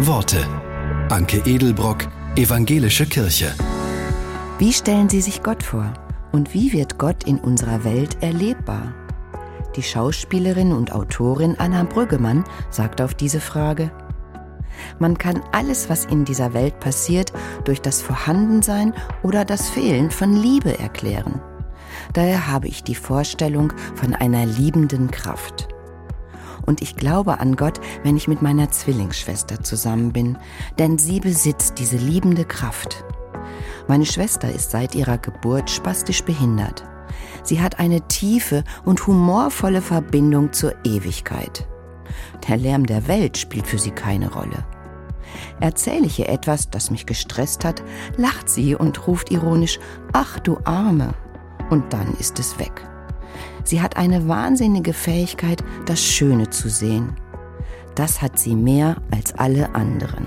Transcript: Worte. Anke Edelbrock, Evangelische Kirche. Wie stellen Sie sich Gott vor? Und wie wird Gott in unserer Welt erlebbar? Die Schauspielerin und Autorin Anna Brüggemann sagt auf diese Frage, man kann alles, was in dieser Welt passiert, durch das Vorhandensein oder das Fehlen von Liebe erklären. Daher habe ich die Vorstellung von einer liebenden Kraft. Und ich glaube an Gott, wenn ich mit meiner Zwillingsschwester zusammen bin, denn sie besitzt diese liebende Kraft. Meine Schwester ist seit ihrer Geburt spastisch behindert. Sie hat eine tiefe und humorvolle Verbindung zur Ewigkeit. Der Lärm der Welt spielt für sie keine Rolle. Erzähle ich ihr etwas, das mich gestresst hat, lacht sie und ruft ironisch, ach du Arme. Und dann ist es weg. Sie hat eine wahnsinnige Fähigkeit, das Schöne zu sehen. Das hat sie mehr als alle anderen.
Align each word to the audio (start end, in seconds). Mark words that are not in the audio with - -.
Worte. 0.00 0.46
Anke 1.08 1.38
Edelbrock, 1.46 2.06
Evangelische 2.36 3.06
Kirche. 3.06 3.54
Wie 4.58 4.70
stellen 4.70 5.08
Sie 5.08 5.22
sich 5.22 5.42
Gott 5.42 5.62
vor? 5.62 5.90
Und 6.32 6.52
wie 6.52 6.74
wird 6.74 6.98
Gott 6.98 7.24
in 7.24 7.38
unserer 7.38 7.82
Welt 7.82 8.22
erlebbar? 8.22 8.92
Die 9.74 9.82
Schauspielerin 9.82 10.72
und 10.72 10.92
Autorin 10.92 11.56
Anna 11.58 11.84
Brüggemann 11.84 12.44
sagt 12.68 13.00
auf 13.00 13.14
diese 13.14 13.40
Frage, 13.40 13.90
man 14.98 15.16
kann 15.16 15.40
alles, 15.52 15.88
was 15.88 16.04
in 16.04 16.26
dieser 16.26 16.52
Welt 16.52 16.78
passiert, 16.78 17.32
durch 17.64 17.80
das 17.80 18.02
Vorhandensein 18.02 18.92
oder 19.22 19.46
das 19.46 19.70
Fehlen 19.70 20.10
von 20.10 20.36
Liebe 20.36 20.78
erklären. 20.78 21.40
Daher 22.12 22.48
habe 22.48 22.68
ich 22.68 22.84
die 22.84 22.94
Vorstellung 22.94 23.72
von 23.94 24.12
einer 24.12 24.44
liebenden 24.44 25.10
Kraft. 25.10 25.65
Und 26.66 26.82
ich 26.82 26.96
glaube 26.96 27.38
an 27.38 27.56
Gott, 27.56 27.80
wenn 28.02 28.16
ich 28.16 28.28
mit 28.28 28.42
meiner 28.42 28.70
Zwillingsschwester 28.70 29.62
zusammen 29.62 30.12
bin, 30.12 30.36
denn 30.78 30.98
sie 30.98 31.20
besitzt 31.20 31.78
diese 31.78 31.96
liebende 31.96 32.44
Kraft. 32.44 33.04
Meine 33.88 34.06
Schwester 34.06 34.52
ist 34.52 34.72
seit 34.72 34.94
ihrer 34.94 35.18
Geburt 35.18 35.70
spastisch 35.70 36.24
behindert. 36.24 36.84
Sie 37.44 37.60
hat 37.60 37.78
eine 37.78 38.00
tiefe 38.08 38.64
und 38.84 39.06
humorvolle 39.06 39.80
Verbindung 39.80 40.52
zur 40.52 40.74
Ewigkeit. 40.84 41.66
Der 42.48 42.56
Lärm 42.56 42.86
der 42.86 43.06
Welt 43.06 43.38
spielt 43.38 43.66
für 43.66 43.78
sie 43.78 43.92
keine 43.92 44.32
Rolle. 44.32 44.64
Erzähle 45.60 46.06
ich 46.06 46.18
ihr 46.18 46.28
etwas, 46.28 46.70
das 46.70 46.90
mich 46.90 47.06
gestresst 47.06 47.64
hat, 47.64 47.82
lacht 48.16 48.48
sie 48.48 48.74
und 48.74 49.06
ruft 49.06 49.30
ironisch, 49.30 49.78
ach 50.12 50.40
du 50.40 50.58
Arme. 50.64 51.14
Und 51.70 51.92
dann 51.92 52.14
ist 52.18 52.38
es 52.38 52.58
weg. 52.58 52.86
Sie 53.64 53.80
hat 53.80 53.96
eine 53.96 54.28
wahnsinnige 54.28 54.92
Fähigkeit, 54.92 55.62
das 55.86 56.02
Schöne 56.02 56.50
zu 56.50 56.68
sehen. 56.68 57.16
Das 57.94 58.20
hat 58.22 58.38
sie 58.38 58.54
mehr 58.54 58.96
als 59.10 59.34
alle 59.34 59.74
anderen. 59.74 60.26